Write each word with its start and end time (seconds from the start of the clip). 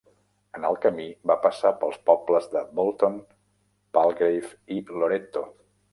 En 0.59 0.63
el 0.69 0.77
camí, 0.85 1.05
va 1.31 1.35
passar 1.43 1.73
pels 1.83 1.99
pobles 2.11 2.49
de 2.55 2.63
Bolton, 2.79 3.19
Palgrave 3.99 4.53
i 4.79 4.83
Loretto. 5.01 5.45